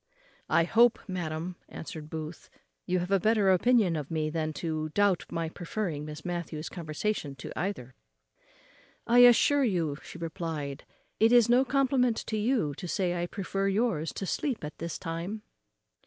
"I 0.49 0.63
hope, 0.63 0.97
madam," 1.07 1.57
answered 1.69 2.09
Booth, 2.09 2.49
"you 2.87 2.97
have 2.97 3.11
a 3.11 3.19
better 3.19 3.51
opinion 3.51 3.95
of 3.95 4.09
me 4.09 4.31
than 4.31 4.51
to 4.53 4.89
doubt 4.95 5.25
my 5.31 5.47
preferring 5.47 6.05
Miss 6.05 6.25
Matthews's 6.25 6.69
conversation 6.69 7.35
to 7.35 7.51
either." 7.55 7.93
"I 9.05 9.19
assure 9.19 9.63
you," 9.63 9.97
replied 10.15 10.85
she, 11.19 11.25
"it 11.27 11.31
is 11.31 11.49
no 11.49 11.63
compliment 11.63 12.17
to 12.25 12.37
you 12.39 12.73
to 12.77 12.87
say 12.87 13.13
I 13.21 13.27
prefer 13.27 13.67
yours 13.67 14.11
to 14.13 14.25
sleep 14.25 14.63
at 14.63 14.79
this 14.79 14.97
time." 14.97 15.43